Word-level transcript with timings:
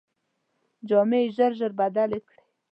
جامې 0.87 1.19
یې 1.23 1.31
ژر 1.35 1.51
ژر 1.59 1.71
بدلې 1.79 2.19
کړې. 2.27 2.41